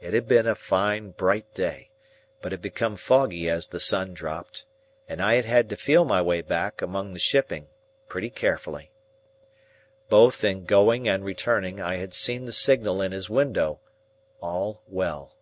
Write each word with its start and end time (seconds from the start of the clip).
It 0.00 0.14
had 0.14 0.26
been 0.26 0.46
a 0.46 0.54
fine 0.54 1.10
bright 1.10 1.52
day, 1.52 1.90
but 2.40 2.50
had 2.50 2.62
become 2.62 2.96
foggy 2.96 3.50
as 3.50 3.68
the 3.68 3.78
sun 3.78 4.14
dropped, 4.14 4.64
and 5.06 5.20
I 5.20 5.34
had 5.34 5.44
had 5.44 5.68
to 5.68 5.76
feel 5.76 6.06
my 6.06 6.22
way 6.22 6.40
back 6.40 6.80
among 6.80 7.12
the 7.12 7.18
shipping, 7.18 7.68
pretty 8.08 8.30
carefully. 8.30 8.90
Both 10.08 10.44
in 10.44 10.64
going 10.64 11.06
and 11.08 11.26
returning, 11.26 11.78
I 11.78 11.96
had 11.96 12.14
seen 12.14 12.46
the 12.46 12.54
signal 12.54 13.02
in 13.02 13.12
his 13.12 13.28
window, 13.28 13.80
All 14.40 14.82
well. 14.88 15.36